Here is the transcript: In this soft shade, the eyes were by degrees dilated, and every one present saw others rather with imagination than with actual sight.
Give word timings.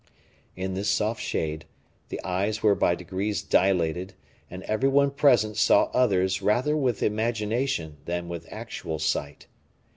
In 0.55 0.73
this 0.73 0.89
soft 0.89 1.21
shade, 1.21 1.65
the 2.09 2.19
eyes 2.23 2.63
were 2.63 2.73
by 2.73 2.95
degrees 2.95 3.43
dilated, 3.43 4.15
and 4.49 4.63
every 4.63 4.89
one 4.89 5.11
present 5.11 5.57
saw 5.57 5.91
others 5.93 6.41
rather 6.41 6.75
with 6.75 7.03
imagination 7.03 7.97
than 8.05 8.27
with 8.27 8.47
actual 8.49 8.97
sight. 8.97 9.45